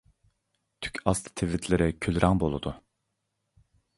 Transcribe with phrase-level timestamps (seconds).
[0.85, 2.75] تۈك ئاستى تىۋىتلىرى كۈل رەڭ بولىدۇ.